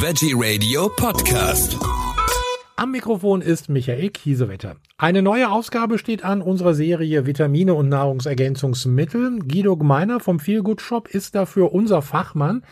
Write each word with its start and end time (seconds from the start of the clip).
Veggie 0.00 0.32
Radio 0.32 0.88
Podcast. 0.88 1.76
Am 2.76 2.92
Mikrofon 2.92 3.40
ist 3.40 3.68
Michael 3.68 4.10
Kiesewetter. 4.10 4.76
Eine 4.96 5.22
neue 5.22 5.50
Ausgabe 5.50 5.98
steht 5.98 6.24
an 6.24 6.40
unserer 6.40 6.72
Serie 6.74 7.26
Vitamine 7.26 7.74
und 7.74 7.88
Nahrungsergänzungsmittel. 7.88 9.40
Guido 9.40 9.76
Gmeiner 9.76 10.20
vom 10.20 10.38
Feelgood 10.38 10.80
Shop 10.80 11.08
ist 11.08 11.34
dafür 11.34 11.72
unser 11.72 12.00
Fachmann. 12.00 12.64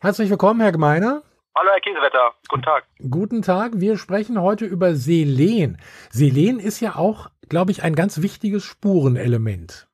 Herzlich 0.00 0.30
willkommen, 0.30 0.60
Herr 0.60 0.70
Gmeiner. 0.70 1.24
Hallo, 1.58 1.70
Herr 1.72 1.80
Kiesewetter. 1.80 2.34
Guten 2.48 2.62
Tag. 2.62 2.86
Guten 3.10 3.42
Tag. 3.42 3.72
Wir 3.74 3.98
sprechen 3.98 4.40
heute 4.40 4.64
über 4.64 4.94
Selen. 4.94 5.76
Selen 6.10 6.60
ist 6.60 6.78
ja 6.78 6.94
auch, 6.94 7.30
glaube 7.48 7.72
ich, 7.72 7.82
ein 7.82 7.96
ganz 7.96 8.22
wichtiges 8.22 8.62
Spurenelement. 8.62 9.88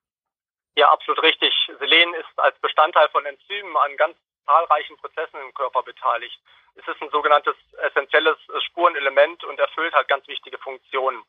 Ja, 0.77 0.91
absolut 0.93 1.23
richtig. 1.23 1.55
Selen 1.79 2.13
ist 2.21 2.39
als 2.39 2.59
Bestandteil 2.61 3.09
von 3.13 3.25
Enzymen 3.25 3.75
an 3.83 3.97
ganz 3.97 4.15
zahlreichen 4.47 4.97
Prozessen 4.97 5.41
im 5.41 5.53
Körper 5.53 5.83
beteiligt. 5.83 6.41
Es 6.77 6.87
ist 6.89 7.01
ein 7.03 7.11
sogenanntes 7.11 7.57
essentielles 7.83 8.39
Spurenelement 8.67 9.45
und 9.45 9.59
erfüllt 9.59 9.95
halt 9.95 10.09
ganz 10.09 10.27
wichtige 10.29 10.59
Funktionen. 10.59 11.23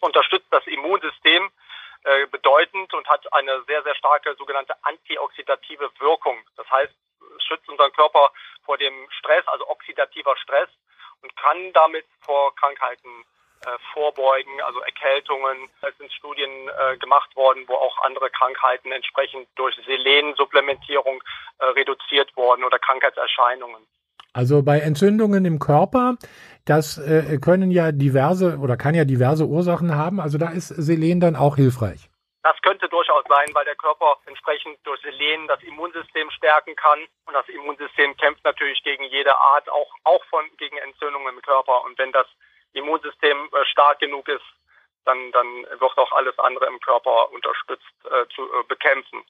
Unterstützt 0.00 0.48
das 0.50 0.66
Immunsystem 0.66 1.50
äh, 2.04 2.26
bedeutend 2.26 2.92
und 2.94 3.08
hat 3.08 3.32
eine 3.32 3.62
sehr, 3.64 3.82
sehr 3.82 3.94
starke 3.94 4.34
sogenannte 4.36 4.74
antioxidative 4.84 5.90
Wirkung. 5.98 6.38
Das 6.56 6.70
heißt, 6.70 6.94
schützt 7.46 7.68
unseren 7.68 7.92
Körper 7.92 8.32
vor 8.64 8.78
dem 8.78 9.10
Stress, 9.10 9.46
also 9.48 9.68
oxidativer 9.68 10.36
Stress 10.36 10.68
und 11.22 11.34
kann 11.36 11.72
damit 11.72 12.06
vor 12.20 12.54
Krankheiten 12.56 13.24
vorbeugen, 13.92 14.60
also 14.62 14.80
Erkältungen. 14.80 15.68
Es 15.82 15.96
sind 15.98 16.12
Studien 16.12 16.50
äh, 16.68 16.96
gemacht 16.98 17.34
worden, 17.36 17.64
wo 17.66 17.74
auch 17.74 18.02
andere 18.02 18.30
Krankheiten 18.30 18.92
entsprechend 18.92 19.48
durch 19.56 19.74
Selensupplementierung 19.86 21.22
äh, 21.58 21.64
reduziert 21.66 22.36
wurden 22.36 22.64
oder 22.64 22.78
Krankheitserscheinungen. 22.78 23.86
Also 24.36 24.62
bei 24.62 24.80
Entzündungen 24.80 25.46
im 25.46 25.58
Körper, 25.58 26.16
das 26.66 26.98
äh, 26.98 27.38
können 27.38 27.70
ja 27.70 27.90
diverse 27.90 28.58
oder 28.58 28.76
kann 28.76 28.94
ja 28.94 29.06
diverse 29.06 29.46
Ursachen 29.46 29.96
haben. 29.96 30.20
Also 30.20 30.36
da 30.36 30.50
ist 30.50 30.68
Selen 30.68 31.20
dann 31.20 31.36
auch 31.36 31.56
hilfreich. 31.56 32.10
Das 32.42 32.60
könnte 32.62 32.86
durchaus 32.88 33.24
sein, 33.28 33.48
weil 33.54 33.64
der 33.64 33.76
Körper 33.76 34.18
entsprechend 34.26 34.78
durch 34.84 35.00
Selen 35.00 35.48
das 35.48 35.62
Immunsystem 35.62 36.30
stärken 36.30 36.76
kann. 36.76 37.00
Und 37.24 37.32
das 37.32 37.48
Immunsystem 37.48 38.14
kämpft 38.18 38.44
natürlich 38.44 38.82
gegen 38.84 39.04
jede 39.04 39.34
Art, 39.34 39.70
auch, 39.70 39.90
auch 40.04 40.24
von, 40.26 40.44
gegen 40.58 40.76
Entzündungen 40.78 41.34
im 41.34 41.42
Körper. 41.42 41.82
Und 41.84 41.98
wenn 41.98 42.12
das 42.12 42.26
Immunsystem 42.76 43.36
äh, 43.52 43.64
stark 43.66 43.98
genug 43.98 44.28
ist, 44.28 44.44
dann, 45.04 45.18
dann 45.32 45.46
wird 45.80 45.96
auch 45.98 46.12
alles 46.12 46.38
andere 46.38 46.66
im 46.66 46.80
Körper 46.80 47.30
unterstützt 47.32 47.94
äh, 48.04 48.26
zu 48.34 48.42
äh, 48.42 48.64
bekämpfen. 48.68 49.22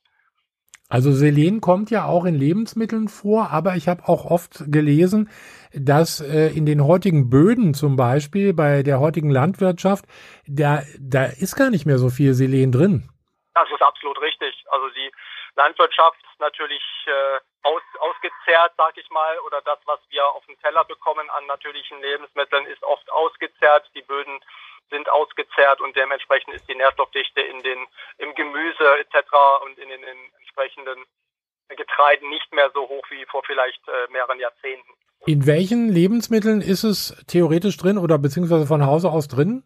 Also 0.88 1.10
Selen 1.10 1.60
kommt 1.60 1.90
ja 1.90 2.04
auch 2.04 2.24
in 2.24 2.36
Lebensmitteln 2.36 3.08
vor, 3.08 3.50
aber 3.50 3.74
ich 3.74 3.88
habe 3.88 4.04
auch 4.06 4.24
oft 4.24 4.70
gelesen, 4.70 5.28
dass 5.72 6.20
äh, 6.20 6.56
in 6.56 6.64
den 6.64 6.86
heutigen 6.86 7.28
Böden 7.28 7.74
zum 7.74 7.96
Beispiel, 7.96 8.54
bei 8.54 8.84
der 8.84 9.00
heutigen 9.00 9.30
Landwirtschaft, 9.30 10.04
da, 10.46 10.82
da 11.00 11.24
ist 11.24 11.56
gar 11.56 11.70
nicht 11.70 11.86
mehr 11.86 11.98
so 11.98 12.08
viel 12.08 12.34
Selen 12.34 12.70
drin. 12.70 13.08
Das 13.54 13.68
ist 13.68 13.82
absolut 13.82 14.20
richtig. 14.20 14.54
Also 14.70 14.88
die 14.90 15.10
Landwirtschaft 15.56 16.18
ist 16.22 16.40
natürlich 16.40 16.84
äh, 17.06 17.40
aus, 17.62 17.82
ausgezehrt, 17.98 18.72
sag 18.76 18.96
ich 18.96 19.08
mal, 19.10 19.38
oder 19.40 19.60
das, 19.62 19.78
was 19.86 20.00
wir 20.10 20.24
auf 20.24 20.44
dem 20.46 20.58
Teller 20.60 20.84
bekommen 20.84 21.28
an 21.30 21.46
natürlichen 21.46 22.00
Lebensmitteln, 22.00 22.66
ist 22.66 22.82
oft 22.82 23.10
ausgezehrt. 23.10 23.90
Die 23.94 24.02
Böden 24.02 24.38
sind 24.90 25.08
ausgezehrt 25.08 25.80
und 25.80 25.96
dementsprechend 25.96 26.54
ist 26.54 26.68
die 26.68 26.74
Nährstoffdichte 26.74 27.40
in 27.40 27.62
den 27.62 27.86
im 28.18 28.34
Gemüse 28.34 28.98
etc. 28.98 29.16
und 29.64 29.78
in 29.78 29.88
den 29.88 30.02
in 30.02 30.18
entsprechenden 30.38 31.04
Getreiden 31.68 32.28
nicht 32.30 32.52
mehr 32.52 32.70
so 32.72 32.88
hoch 32.88 33.04
wie 33.10 33.24
vor 33.26 33.42
vielleicht 33.44 33.80
äh, 33.88 34.12
mehreren 34.12 34.38
Jahrzehnten. 34.38 34.88
In 35.26 35.46
welchen 35.46 35.88
Lebensmitteln 35.88 36.60
ist 36.60 36.84
es 36.84 37.16
theoretisch 37.26 37.76
drin 37.76 37.98
oder 37.98 38.18
beziehungsweise 38.18 38.66
von 38.66 38.86
Hause 38.86 39.10
aus 39.10 39.26
drin? 39.26 39.64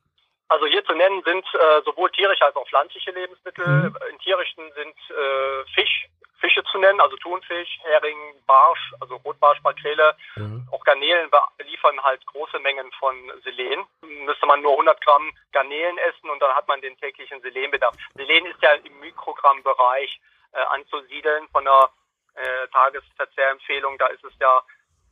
Also 0.51 0.67
hier 0.67 0.85
zu 0.85 0.93
nennen 0.95 1.23
sind 1.23 1.47
äh, 1.55 1.81
sowohl 1.85 2.11
tierische 2.11 2.45
als 2.45 2.57
auch 2.57 2.67
pflanzliche 2.67 3.13
Lebensmittel. 3.13 3.65
Mhm. 3.65 3.97
In 4.11 4.19
tierischen 4.19 4.65
sind 4.75 4.97
äh, 5.17 5.65
Fisch, 5.75 6.09
Fische 6.41 6.65
zu 6.65 6.79
nennen, 6.79 7.01
also 7.01 7.17
Thunfisch, 7.19 7.79
Hering, 7.83 8.19
Barsch, 8.49 8.93
also 8.99 9.15
Rotbarsch, 9.25 9.63
Makrele. 9.63 10.17
Mhm. 10.35 10.67
Auch 10.73 10.83
Garnelen 10.83 11.31
liefern 11.65 12.03
halt 12.03 12.27
große 12.27 12.59
Mengen 12.59 12.91
von 12.99 13.15
Selen. 13.45 13.85
Müsste 14.01 14.47
man 14.47 14.61
nur 14.61 14.73
100 14.73 15.01
Gramm 15.03 15.31
Garnelen 15.53 15.99
essen 15.99 16.29
und 16.29 16.43
dann 16.43 16.57
hat 16.57 16.67
man 16.67 16.81
den 16.81 16.99
täglichen 16.99 17.41
Selenbedarf. 17.43 17.95
Selen 18.15 18.47
ist 18.47 18.61
ja 18.61 18.73
im 18.73 18.99
Mikrogrammbereich 18.99 20.21
äh, 20.53 20.59
anzusiedeln 20.63 21.47
von 21.53 21.65
der 21.65 21.91
äh, 22.35 22.67
Tagesverzehrempfehlung. 22.73 23.99
Da 23.99 24.09
ist 24.09 24.25
es 24.25 24.33
ja 24.41 24.61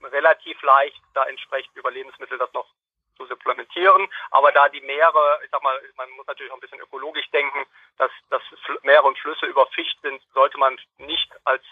relativ 0.03 0.60
leicht, 0.62 1.00
da 1.15 1.22
entsprechend 1.27 1.77
über 1.77 1.93
Lebensmittel 1.93 2.38
das 2.38 2.53
noch 2.53 2.66
zu 3.18 3.26
supplementieren. 3.26 4.08
Aber 4.30 4.52
da 4.52 4.68
die 4.68 4.80
Meere, 4.80 5.40
ich 5.44 5.50
sag 5.50 5.62
mal, 5.62 5.78
man 5.96 6.08
muss 6.10 6.26
natürlich 6.26 6.50
auch 6.50 6.56
ein 6.56 6.60
bisschen 6.60 6.80
ökologisch 6.80 7.28
denken, 7.30 7.66
dass, 7.98 8.10
dass 8.30 8.42
Meere 8.82 9.02
und 9.02 9.18
Flüsse 9.18 9.46
überfischt 9.46 9.98
sind, 10.02 10.22
sollte 10.32 10.56
man 10.58 10.78
nicht 10.98 11.30
als 11.44 11.62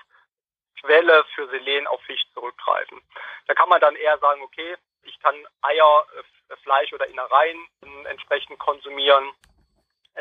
Quelle 0.80 1.24
für 1.34 1.48
Selen 1.48 1.86
auf 1.86 2.02
Fisch 2.02 2.22
zurückgreifen. 2.34 3.00
Da 3.46 3.54
kann 3.54 3.68
man 3.68 3.80
dann 3.80 3.96
eher 3.96 4.18
sagen, 4.18 4.42
okay, 4.42 4.76
ich 5.02 5.18
kann 5.20 5.34
Eier, 5.62 6.06
äh, 6.50 6.56
Fleisch 6.62 6.92
oder 6.92 7.06
Innereien 7.06 7.58
entsprechend 8.04 8.58
konsumieren. 8.58 9.32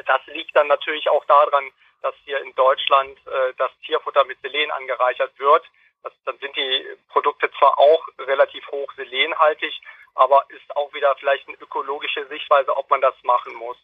Das 0.05 0.25
liegt 0.27 0.55
dann 0.55 0.67
natürlich 0.67 1.09
auch 1.09 1.25
daran, 1.25 1.71
dass 2.01 2.15
hier 2.23 2.39
in 2.41 2.53
Deutschland 2.55 3.17
äh, 3.27 3.53
das 3.57 3.71
Tierfutter 3.85 4.23
mit 4.25 4.39
Selen 4.41 4.71
angereichert 4.71 5.37
wird. 5.39 5.65
Das, 6.05 6.13
dann 6.25 6.37
sind 6.37 6.55
die 6.55 6.85
Produkte 7.09 7.49
zwar 7.57 7.79
auch 7.79 8.07
relativ 8.19 8.63
hoch 8.67 8.93
selenhaltig, 8.95 9.73
aber 10.13 10.45
ist 10.49 10.75
auch 10.75 10.93
wieder 10.93 11.15
vielleicht 11.15 11.47
eine 11.47 11.57
ökologische 11.57 12.27
Sichtweise, 12.27 12.77
ob 12.77 12.87
man 12.91 13.01
das 13.01 13.15
machen 13.23 13.55
muss. 13.55 13.77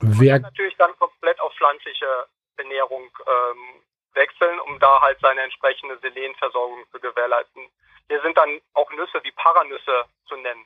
Wer 0.00 0.38
natürlich 0.38 0.76
dann 0.78 0.96
komplett 0.96 1.38
auf 1.40 1.52
pflanzliche 1.56 2.06
Ernährung 2.56 3.10
ähm, 3.26 3.82
wechseln, 4.14 4.58
um 4.60 4.78
da 4.78 5.02
halt 5.02 5.18
seine 5.20 5.42
entsprechende 5.42 5.98
Selenversorgung 5.98 6.84
zu 6.90 6.98
gewährleisten. 6.98 7.68
Hier 8.08 8.22
sind 8.22 8.36
dann 8.38 8.60
auch 8.72 8.90
Nüsse 8.92 9.20
wie 9.22 9.32
Paranüsse 9.32 10.06
zu 10.26 10.36
nennen. 10.36 10.64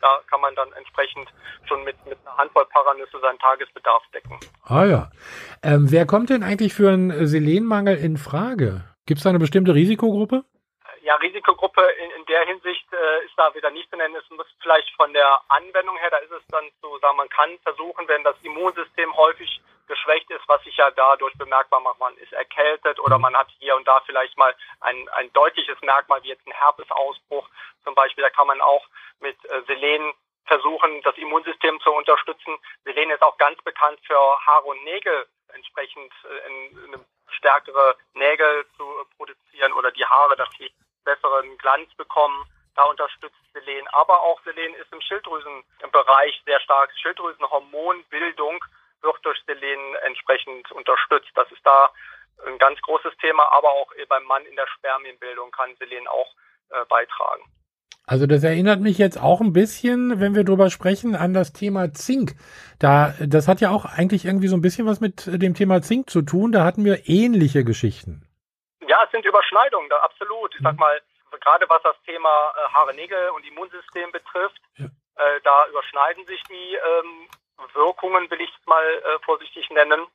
Da 0.00 0.20
kann 0.28 0.40
man 0.40 0.56
dann 0.56 0.72
entsprechend 0.72 1.28
schon 1.68 1.84
mit, 1.84 2.04
mit 2.06 2.18
einer 2.24 2.36
Handvoll 2.36 2.66
Paranüsse 2.66 3.20
seinen 3.20 3.38
Tagesbedarf 3.38 4.02
decken. 4.12 4.40
Ah 4.64 4.84
ja. 4.84 5.10
Ähm, 5.62 5.86
wer 5.90 6.04
kommt 6.04 6.30
denn 6.30 6.42
eigentlich 6.42 6.74
für 6.74 6.88
einen 6.88 7.26
Selenmangel 7.26 7.96
in 7.96 8.16
Frage? 8.16 8.84
Gibt 9.08 9.20
es 9.20 9.24
da 9.24 9.30
eine 9.30 9.38
bestimmte 9.38 9.72
Risikogruppe? 9.74 10.44
Ja, 11.00 11.14
Risikogruppe 11.14 11.80
in, 11.80 12.10
in 12.10 12.26
der 12.26 12.44
Hinsicht 12.44 12.84
äh, 12.92 13.24
ist 13.24 13.32
da 13.38 13.54
wieder 13.54 13.70
nicht 13.70 13.88
zu 13.88 13.96
nennen. 13.96 14.14
Es 14.14 14.28
muss 14.28 14.46
vielleicht 14.60 14.94
von 14.96 15.14
der 15.14 15.40
Anwendung 15.48 15.96
her, 15.96 16.10
da 16.10 16.18
ist 16.18 16.30
es 16.30 16.46
dann 16.48 16.68
so, 16.82 16.98
sagen 16.98 17.16
man 17.16 17.30
kann 17.30 17.56
versuchen, 17.62 18.06
wenn 18.06 18.22
das 18.22 18.36
Immunsystem 18.42 19.16
häufig 19.16 19.62
geschwächt 19.86 20.30
ist, 20.30 20.46
was 20.46 20.62
sich 20.62 20.76
ja 20.76 20.90
dadurch 20.90 21.32
bemerkbar 21.38 21.80
macht, 21.80 21.98
man 21.98 22.14
ist 22.18 22.34
erkältet 22.34 23.00
oder 23.00 23.16
mhm. 23.16 23.22
man 23.22 23.36
hat 23.36 23.48
hier 23.58 23.76
und 23.76 23.88
da 23.88 24.00
vielleicht 24.04 24.36
mal 24.36 24.54
ein, 24.80 25.08
ein 25.16 25.32
deutliches 25.32 25.80
Merkmal 25.80 26.22
wie 26.24 26.28
jetzt 26.28 26.46
ein 26.46 26.52
Herpesausbruch 26.52 27.48
zum 27.84 27.94
Beispiel. 27.94 28.22
Da 28.22 28.28
kann 28.28 28.46
man 28.46 28.60
auch 28.60 28.84
mit 29.20 29.36
äh, 29.46 29.62
Selen 29.66 30.12
versuchen, 30.48 31.00
das 31.02 31.16
Immunsystem 31.16 31.78
zu 31.80 31.92
unterstützen. 31.92 32.58
Selen 32.84 33.10
ist 33.10 33.22
auch 33.22 33.36
ganz 33.38 33.60
bekannt 33.62 34.00
für 34.04 34.18
Haare 34.46 34.64
und 34.64 34.82
Nägel 34.84 35.26
entsprechend 35.54 36.12
äh, 36.24 36.46
in, 36.48 37.04
stärkere 37.36 37.96
Nägel 38.14 38.66
zu 38.76 38.84
produzieren 39.16 39.72
oder 39.74 39.92
die 39.92 40.04
Haare, 40.04 40.34
dass 40.36 40.48
sie 40.58 40.72
besseren 41.04 41.56
Glanz 41.58 41.92
bekommen. 41.94 42.44
Da 42.74 42.84
unterstützt 42.84 43.36
Selen. 43.52 43.86
Aber 43.88 44.20
auch 44.22 44.40
Selen 44.42 44.74
ist 44.74 44.92
im 44.92 45.00
Schilddrüsenbereich 45.00 46.42
sehr 46.44 46.60
stark. 46.60 46.90
Schilddrüsenhormonbildung 47.00 48.64
wird 49.02 49.24
durch 49.24 49.40
Selen 49.46 49.94
entsprechend 50.06 50.70
unterstützt. 50.72 51.30
Das 51.34 51.50
ist 51.52 51.64
da 51.64 51.92
ein 52.46 52.58
ganz 52.58 52.80
großes 52.82 53.16
Thema, 53.18 53.50
aber 53.52 53.70
auch 53.70 53.92
beim 54.08 54.24
Mann 54.24 54.44
in 54.46 54.56
der 54.56 54.66
Spermienbildung 54.68 55.50
kann 55.50 55.76
Selen 55.76 56.06
auch 56.08 56.34
äh, 56.70 56.84
beitragen. 56.84 57.44
Also 58.08 58.26
das 58.26 58.42
erinnert 58.42 58.80
mich 58.80 58.96
jetzt 58.96 59.20
auch 59.20 59.42
ein 59.42 59.52
bisschen, 59.52 60.18
wenn 60.18 60.34
wir 60.34 60.42
drüber 60.42 60.70
sprechen, 60.70 61.14
an 61.14 61.34
das 61.34 61.52
Thema 61.52 61.92
Zink. 61.92 62.32
Da, 62.78 63.12
das 63.20 63.48
hat 63.48 63.60
ja 63.60 63.68
auch 63.68 63.84
eigentlich 63.84 64.24
irgendwie 64.24 64.48
so 64.48 64.56
ein 64.56 64.62
bisschen 64.62 64.86
was 64.86 65.00
mit 65.00 65.26
dem 65.26 65.52
Thema 65.52 65.82
Zink 65.82 66.08
zu 66.08 66.22
tun. 66.22 66.50
Da 66.50 66.64
hatten 66.64 66.86
wir 66.86 67.06
ähnliche 67.06 67.64
Geschichten. 67.64 68.22
Ja, 68.88 68.96
es 69.04 69.10
sind 69.10 69.26
Überschneidungen, 69.26 69.90
da 69.90 69.96
absolut. 69.96 70.54
Ich 70.54 70.62
sag 70.62 70.72
mhm. 70.72 70.80
mal, 70.80 71.00
gerade 71.38 71.68
was 71.68 71.82
das 71.82 71.96
Thema 72.06 72.28
äh, 72.56 72.72
Haare, 72.72 72.94
Nägel 72.94 73.28
und 73.36 73.46
Immunsystem 73.46 74.10
betrifft, 74.10 74.62
ja. 74.76 74.86
äh, 74.86 75.40
da 75.44 75.68
überschneiden 75.68 76.24
sich 76.24 76.42
die 76.44 76.76
ähm, 76.76 77.28
Wirkungen, 77.74 78.30
will 78.30 78.40
ich 78.40 78.50
es 78.58 78.66
mal 78.66 78.84
äh, 78.84 79.18
vorsichtig 79.26 79.68
nennen. 79.68 80.06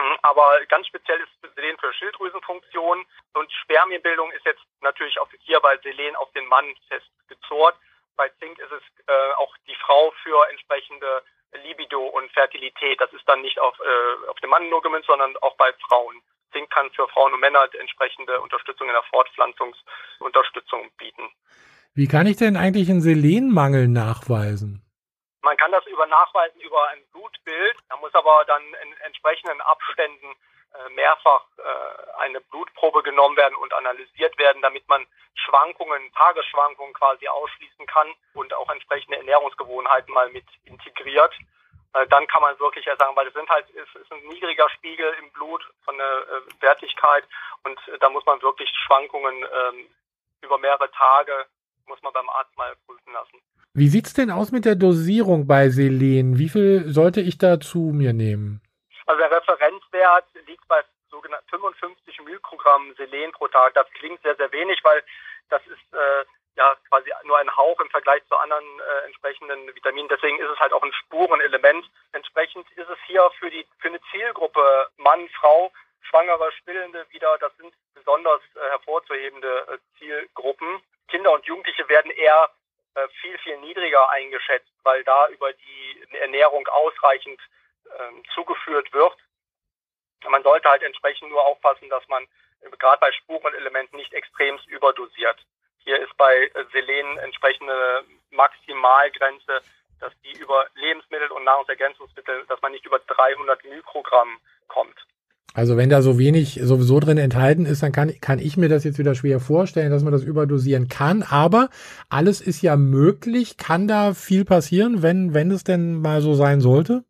Mhm, 0.00 0.16
aber 0.22 0.64
ganz 0.66 0.86
speziell 0.86 1.20
ist 1.20 1.54
Selen 1.54 1.78
für 1.78 1.92
Schilddrüsenfunktion 1.94 3.04
und 3.34 3.52
Spermienbildung 3.62 4.30
ist 4.32 4.44
jetzt 4.44 4.62
natürlich 4.80 5.18
auch 5.20 5.28
hier 5.40 5.60
bei 5.60 5.76
Selen 5.78 6.16
auf 6.16 6.30
den 6.32 6.46
Mann 6.46 6.74
festgezurrt. 6.88 7.76
Bei 8.16 8.28
Zink 8.40 8.58
ist 8.58 8.72
es 8.72 8.82
äh, 9.06 9.32
auch 9.36 9.54
die 9.66 9.76
Frau 9.76 10.12
für 10.22 10.48
entsprechende 10.50 11.22
Libido 11.62 12.06
und 12.06 12.30
Fertilität. 12.32 13.00
Das 13.00 13.12
ist 13.12 13.28
dann 13.28 13.42
nicht 13.42 13.58
auf, 13.60 13.78
äh, 13.80 14.28
auf 14.28 14.38
den 14.40 14.50
Mann 14.50 14.68
nur 14.68 14.82
gemünzt, 14.82 15.06
sondern 15.06 15.36
auch 15.38 15.56
bei 15.56 15.72
Frauen 15.88 16.22
Zink 16.54 16.70
kann 16.70 16.90
für 16.92 17.06
Frauen 17.08 17.34
und 17.34 17.40
Männer 17.40 17.68
entsprechende 17.78 18.40
Unterstützung 18.40 18.86
in 18.88 18.94
der 18.94 19.02
Fortpflanzungsunterstützung 19.10 20.90
bieten. 20.96 21.28
Wie 21.94 22.08
kann 22.08 22.26
ich 22.26 22.36
denn 22.36 22.56
eigentlich 22.56 22.88
einen 22.88 23.02
Selenmangel 23.02 23.88
nachweisen? 23.88 24.82
Man 25.42 25.56
kann 25.56 25.72
das 25.72 25.86
über 25.86 26.06
nachweisen 26.06 26.60
über 26.60 26.88
ein 26.88 27.02
Blutbild. 27.12 27.63
Muss 28.14 28.24
aber 28.24 28.44
dann 28.44 28.62
in 28.82 28.92
entsprechenden 29.00 29.60
Abständen 29.60 30.36
äh, 30.72 30.88
mehrfach 30.90 31.44
äh, 31.58 32.20
eine 32.20 32.40
Blutprobe 32.40 33.02
genommen 33.02 33.36
werden 33.36 33.56
und 33.56 33.72
analysiert 33.74 34.38
werden, 34.38 34.62
damit 34.62 34.88
man 34.88 35.06
Schwankungen, 35.34 36.12
Tagesschwankungen 36.12 36.94
quasi 36.94 37.26
ausschließen 37.26 37.86
kann 37.86 38.12
und 38.34 38.54
auch 38.54 38.70
entsprechende 38.70 39.18
Ernährungsgewohnheiten 39.18 40.14
mal 40.14 40.30
mit 40.30 40.44
integriert. 40.64 41.34
Äh, 41.94 42.06
dann 42.06 42.26
kann 42.28 42.42
man 42.42 42.58
wirklich 42.60 42.84
ja 42.84 42.96
sagen, 42.96 43.16
weil 43.16 43.26
es 43.26 43.34
sind 43.34 43.48
halt, 43.48 43.66
es 43.70 44.00
ist 44.00 44.12
ein 44.12 44.24
niedriger 44.28 44.68
Spiegel 44.70 45.12
im 45.18 45.32
Blut 45.32 45.64
von 45.84 45.98
der 45.98 46.42
Wertigkeit 46.60 47.24
und 47.64 47.80
da 47.98 48.08
muss 48.10 48.24
man 48.26 48.40
wirklich 48.42 48.70
Schwankungen 48.86 49.44
ähm, 49.44 49.88
über 50.40 50.58
mehrere 50.58 50.90
Tage 50.92 51.46
muss 51.86 52.02
man 52.02 52.12
beim 52.12 52.28
Arzt 52.30 52.56
mal 52.56 52.72
prüfen 52.86 53.12
lassen. 53.12 53.38
Wie 53.74 53.88
sieht's 53.88 54.14
denn 54.14 54.30
aus 54.30 54.52
mit 54.52 54.64
der 54.64 54.76
Dosierung 54.76 55.46
bei 55.46 55.68
Selen? 55.68 56.38
Wie 56.38 56.48
viel 56.48 56.84
sollte 56.86 57.20
ich 57.20 57.38
da 57.38 57.58
zu 57.58 57.90
mir 57.92 58.12
nehmen? 58.12 58.60
Also 59.06 59.18
der 59.20 59.30
Referenzwert 59.30 60.26
liegt 60.46 60.66
bei 60.68 60.80
sogenannten 61.10 61.48
55 61.50 62.20
Mikrogramm 62.24 62.94
Selen 62.96 63.32
pro 63.32 63.48
Tag. 63.48 63.74
Das 63.74 63.86
klingt 63.98 64.22
sehr, 64.22 64.36
sehr 64.36 64.50
wenig, 64.52 64.78
weil 64.84 65.02
das 65.50 65.62
ist 65.66 65.92
äh, 65.92 66.24
ja 66.56 66.76
quasi 66.88 67.10
nur 67.24 67.38
ein 67.38 67.56
Hauch 67.56 67.80
im 67.80 67.90
Vergleich 67.90 68.24
zu 68.28 68.36
anderen 68.36 68.64
äh, 68.64 69.06
entsprechenden 69.06 69.74
Vitaminen. 69.74 70.08
Deswegen 70.08 70.38
ist 70.38 70.50
es 70.50 70.58
halt 70.60 70.72
auch 70.72 70.82
ein 70.82 70.92
Spurenelement. 70.92 71.84
Entsprechend 72.12 72.70
ist 72.72 72.88
es 72.88 72.98
hier 73.06 73.28
für 73.38 73.50
die 73.50 73.66
für 73.78 73.88
eine 73.88 74.00
Zielgruppe 74.10 74.88
Mann, 74.98 75.28
Frau, 75.40 75.72
Schwangere, 76.02 76.52
Stillende 76.62 77.06
wieder, 77.10 77.38
das 77.38 77.56
sind 77.56 77.74
besonders 77.94 78.40
äh, 78.54 78.70
hervorzuhebende 78.70 79.66
äh, 79.68 79.78
Zielgruppen. 79.98 80.80
Kinder 81.08 81.32
und 81.32 81.44
Jugendliche 81.46 81.88
werden 81.88 82.10
eher 82.10 82.50
äh, 82.94 83.08
viel, 83.20 83.36
viel 83.38 83.58
niedriger 83.58 84.08
eingeschätzt, 84.10 84.72
weil 84.82 85.02
da 85.04 85.28
über 85.28 85.52
die 85.52 86.16
Ernährung 86.20 86.66
ausreichend 86.68 87.40
ähm, 87.98 88.22
zugeführt 88.34 88.92
wird. 88.92 89.16
Man 90.28 90.42
sollte 90.42 90.68
halt 90.68 90.82
entsprechend 90.82 91.28
nur 91.30 91.44
aufpassen, 91.44 91.88
dass 91.88 92.06
man 92.08 92.24
äh, 92.60 92.70
gerade 92.78 93.00
bei 93.00 93.12
Spurenelementen 93.12 93.98
nicht 93.98 94.12
extremst 94.12 94.66
überdosiert. 94.68 95.38
Hier 95.78 96.00
ist 96.00 96.16
bei 96.16 96.50
äh, 96.54 96.64
Selen 96.72 97.18
entsprechende 97.18 98.04
Maximalgrenze, 98.30 99.60
dass 100.00 100.12
die 100.22 100.32
über 100.38 100.66
Lebensmittel 100.74 101.30
und 101.30 101.44
Nahrungsergänzungsmittel, 101.44 102.46
dass 102.46 102.60
man 102.62 102.72
nicht 102.72 102.84
über 102.84 102.98
300 102.98 103.64
Mikrogramm 103.64 104.38
kommt. 104.68 105.06
Also 105.56 105.76
wenn 105.76 105.88
da 105.88 106.02
so 106.02 106.18
wenig 106.18 106.58
sowieso 106.60 106.98
drin 106.98 107.16
enthalten 107.16 107.64
ist, 107.64 107.80
dann 107.80 107.92
kann, 107.92 108.10
kann 108.20 108.40
ich 108.40 108.56
mir 108.56 108.68
das 108.68 108.82
jetzt 108.82 108.98
wieder 108.98 109.14
schwer 109.14 109.38
vorstellen, 109.38 109.92
dass 109.92 110.02
man 110.02 110.12
das 110.12 110.24
überdosieren 110.24 110.88
kann. 110.88 111.22
Aber 111.22 111.68
alles 112.10 112.40
ist 112.40 112.60
ja 112.60 112.74
möglich. 112.74 113.56
Kann 113.56 113.86
da 113.86 114.14
viel 114.14 114.44
passieren, 114.44 115.04
wenn, 115.04 115.32
wenn 115.32 115.52
es 115.52 115.62
denn 115.62 116.02
mal 116.02 116.20
so 116.20 116.34
sein 116.34 116.60
sollte? 116.60 117.04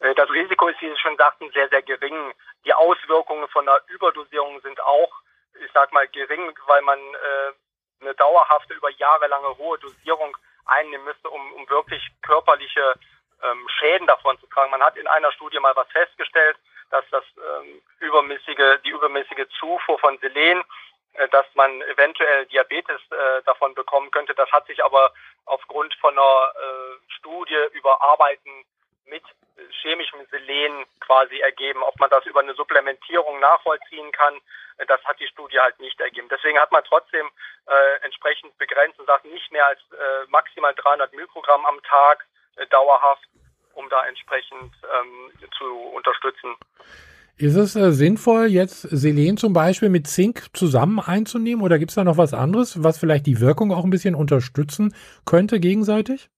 Äh, 0.00 0.14
das 0.16 0.28
Risiko 0.30 0.66
ist, 0.66 0.82
wie 0.82 0.90
Sie 0.90 0.98
schon 0.98 1.16
sagten, 1.16 1.48
sehr, 1.54 1.68
sehr 1.68 1.82
gering. 1.82 2.32
Die 2.64 2.74
Auswirkungen 2.74 3.46
von 3.48 3.68
einer 3.68 3.78
Überdosierung 3.86 4.60
sind 4.62 4.82
auch, 4.82 5.12
ich 5.64 5.70
sag 5.72 5.92
mal, 5.92 6.08
gering, 6.08 6.50
weil 6.66 6.82
man 6.82 6.98
äh, 6.98 8.02
eine 8.02 8.14
dauerhafte, 8.14 8.74
über 8.74 8.90
jahrelange 8.98 9.56
hohe 9.58 9.78
Dosierung 9.78 10.36
einnehmen 10.66 11.04
müsste, 11.04 11.30
um, 11.30 11.52
um 11.52 11.70
wirklich 11.70 12.02
körperliche 12.22 12.94
ähm, 13.44 13.68
Schäden 13.78 14.08
davon 14.08 14.36
zu 14.40 14.46
tragen. 14.48 14.72
Man 14.72 14.82
hat 14.82 14.96
in 14.96 15.06
einer 15.06 15.30
Studie 15.30 15.60
mal 15.60 15.76
was 15.76 15.86
festgestellt, 15.92 16.56
dass 16.90 17.04
das 17.10 17.24
ähm, 17.36 17.82
übermäßige, 18.00 18.80
die 18.84 18.90
übermäßige 18.90 19.48
Zufuhr 19.58 19.98
von 19.98 20.18
Selen, 20.18 20.62
äh, 21.14 21.28
dass 21.28 21.46
man 21.54 21.82
eventuell 21.82 22.46
Diabetes 22.46 23.00
äh, 23.10 23.42
davon 23.44 23.74
bekommen 23.74 24.10
könnte. 24.10 24.34
Das 24.34 24.50
hat 24.52 24.66
sich 24.66 24.84
aber 24.84 25.12
aufgrund 25.46 25.94
von 25.94 26.12
einer 26.12 26.52
äh, 26.54 27.12
Studie 27.12 27.58
über 27.72 28.02
Arbeiten 28.02 28.64
mit 29.06 29.22
chemischem 29.82 30.26
Selen 30.30 30.84
quasi 31.00 31.38
ergeben. 31.38 31.82
Ob 31.82 31.98
man 31.98 32.10
das 32.10 32.24
über 32.26 32.40
eine 32.40 32.54
Supplementierung 32.54 33.40
nachvollziehen 33.40 34.12
kann, 34.12 34.40
äh, 34.78 34.86
das 34.86 35.02
hat 35.04 35.18
die 35.20 35.28
Studie 35.28 35.58
halt 35.58 35.78
nicht 35.80 36.00
ergeben. 36.00 36.28
Deswegen 36.28 36.58
hat 36.58 36.72
man 36.72 36.84
trotzdem 36.84 37.28
äh, 37.66 38.04
entsprechend 38.04 38.56
begrenzt 38.58 38.98
und 38.98 39.06
sagt 39.06 39.24
nicht 39.24 39.50
mehr 39.52 39.66
als 39.66 39.80
äh, 39.92 40.26
maximal 40.28 40.74
300 40.74 41.12
Mikrogramm 41.14 41.64
am 41.66 41.82
Tag 41.82 42.26
äh, 42.56 42.66
dauerhaft 42.66 43.26
um 43.76 43.88
da 43.88 44.06
entsprechend 44.06 44.72
ähm, 44.82 45.48
zu 45.56 45.64
unterstützen. 45.94 46.56
Ist 47.38 47.56
es 47.56 47.76
äh, 47.76 47.92
sinnvoll, 47.92 48.46
jetzt 48.46 48.80
Selen 48.80 49.36
zum 49.36 49.52
Beispiel 49.52 49.90
mit 49.90 50.06
Zink 50.06 50.56
zusammen 50.56 51.00
einzunehmen 51.00 51.62
oder 51.62 51.78
gibt 51.78 51.90
es 51.90 51.94
da 51.94 52.02
noch 52.02 52.16
was 52.16 52.32
anderes, 52.32 52.82
was 52.82 52.98
vielleicht 52.98 53.26
die 53.26 53.40
Wirkung 53.40 53.72
auch 53.72 53.84
ein 53.84 53.90
bisschen 53.90 54.14
unterstützen 54.14 54.94
könnte 55.26 55.60
gegenseitig? 55.60 56.30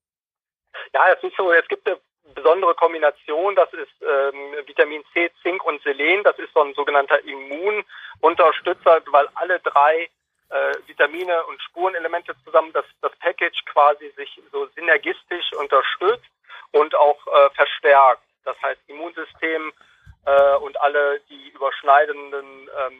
Ja, 0.92 1.02
es 1.16 1.22
ist 1.22 1.36
so, 1.36 1.52
es 1.52 1.68
gibt 1.68 1.86
eine 1.86 1.98
besondere 2.34 2.74
Kombination, 2.74 3.54
das 3.54 3.72
ist 3.74 3.94
ähm, 4.02 4.66
Vitamin 4.66 5.02
C, 5.12 5.30
Zink 5.42 5.64
und 5.64 5.80
Selen, 5.82 6.24
das 6.24 6.36
ist 6.38 6.52
so 6.52 6.62
ein 6.62 6.74
sogenannter 6.74 7.18
Immununterstützer, 7.24 9.00
weil 9.12 9.28
alle 9.36 9.60
drei 9.60 10.08
äh, 10.50 10.74
Vitamine 10.86 11.44
und 11.46 11.62
Spurenelemente 11.62 12.34
zusammen 12.44 12.72
das, 12.72 12.84
das 13.02 13.12
Package 13.20 13.64
quasi 13.66 14.10
sich 14.16 14.40
so 14.50 14.66
synergistisch 14.74 15.52
unterstützt 15.60 16.30
und 16.72 16.94
auch 16.96 17.17
äh, 17.38 17.50
verstärkt. 17.54 18.22
Das 18.44 18.56
heißt, 18.62 18.80
Immunsystem 18.86 19.72
äh, 20.24 20.56
und 20.56 20.80
alle 20.80 21.20
die 21.28 21.50
überschneidenden, 21.50 22.68
ähm, 22.78 22.98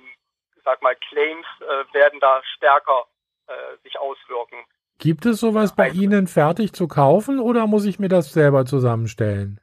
sag 0.65 0.83
mal, 0.83 0.97
Claims 1.09 1.47
äh, 1.61 1.95
werden 1.95 2.21
da 2.21 2.43
stärker 2.57 3.07
äh, 3.47 3.77
sich 3.83 3.99
auswirken. 3.99 4.65
Gibt 4.99 5.27
es 5.27 5.41
sowas 5.41 5.75
bei 5.77 5.89
Ihnen 5.91 6.27
fertig 6.27 6.73
zu 6.73 6.89
kaufen 6.89 7.39
oder 7.39 7.67
muss 7.67 7.87
ich 7.87 7.99
mir 7.99 8.09
das 8.09 8.33
selber 8.33 8.67
zusammenstellen? 8.67 9.61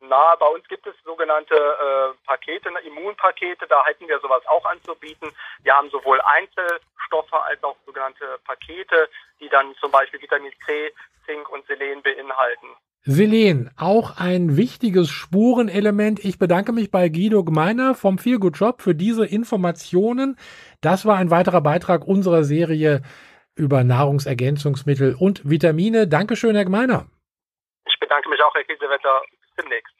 Na, 0.00 0.34
bei 0.36 0.46
uns 0.46 0.68
gibt 0.68 0.86
es 0.86 0.94
sogenannte 1.02 1.54
äh, 1.56 2.26
Pakete, 2.26 2.70
ne, 2.70 2.78
Immunpakete, 2.80 3.66
da 3.66 3.84
hätten 3.86 4.06
wir 4.06 4.20
sowas 4.20 4.46
auch 4.46 4.64
anzubieten. 4.66 5.32
Wir 5.62 5.74
haben 5.74 5.88
sowohl 5.88 6.20
Einzelstoffe 6.20 7.32
als 7.32 7.62
auch 7.64 7.76
sogenannte 7.86 8.38
Pakete, 8.44 9.08
die 9.40 9.48
dann 9.48 9.74
zum 9.76 9.90
Beispiel 9.90 10.20
Vitamin 10.20 10.52
C, 10.66 10.92
Zink 11.24 11.48
und 11.48 11.66
Selen 11.66 12.02
beinhalten. 12.02 12.68
Selen, 13.06 13.70
auch 13.76 14.18
ein 14.18 14.56
wichtiges 14.56 15.10
Spurenelement. 15.10 16.24
Ich 16.24 16.38
bedanke 16.38 16.72
mich 16.72 16.90
bei 16.90 17.10
Guido 17.10 17.44
Gmeiner 17.44 17.94
vom 17.94 18.16
Feel 18.16 18.38
Good 18.38 18.56
Job 18.58 18.80
für 18.80 18.94
diese 18.94 19.26
Informationen. 19.26 20.36
Das 20.80 21.04
war 21.04 21.18
ein 21.18 21.30
weiterer 21.30 21.60
Beitrag 21.60 22.06
unserer 22.06 22.44
Serie 22.44 23.02
über 23.56 23.84
Nahrungsergänzungsmittel 23.84 25.16
und 25.18 25.48
Vitamine. 25.48 26.08
Dankeschön, 26.08 26.56
Herr 26.56 26.64
Gmeiner. 26.64 27.06
Ich 27.86 28.00
bedanke 28.00 28.30
mich 28.30 28.40
auch, 28.42 28.54
Herr 28.54 28.64
Kiesewetter. 28.64 29.20
Bis 29.30 29.64
demnächst. 29.64 29.94